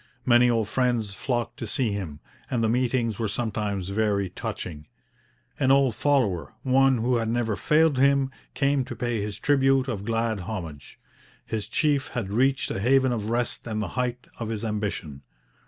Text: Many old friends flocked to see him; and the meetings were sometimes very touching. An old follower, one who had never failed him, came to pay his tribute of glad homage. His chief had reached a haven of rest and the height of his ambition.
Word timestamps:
Many 0.25 0.49
old 0.49 0.67
friends 0.67 1.13
flocked 1.13 1.57
to 1.57 1.67
see 1.67 1.91
him; 1.91 2.21
and 2.49 2.63
the 2.63 2.69
meetings 2.69 3.19
were 3.19 3.27
sometimes 3.27 3.89
very 3.89 4.31
touching. 4.31 4.87
An 5.59 5.69
old 5.69 5.93
follower, 5.93 6.55
one 6.63 6.97
who 6.97 7.17
had 7.17 7.29
never 7.29 7.55
failed 7.55 7.99
him, 7.99 8.31
came 8.55 8.83
to 8.85 8.95
pay 8.95 9.21
his 9.21 9.37
tribute 9.37 9.87
of 9.87 10.03
glad 10.03 10.39
homage. 10.39 10.99
His 11.45 11.67
chief 11.67 12.07
had 12.07 12.31
reached 12.33 12.71
a 12.71 12.79
haven 12.79 13.11
of 13.11 13.29
rest 13.29 13.67
and 13.67 13.79
the 13.79 13.89
height 13.89 14.25
of 14.39 14.49
his 14.49 14.65
ambition. 14.65 15.21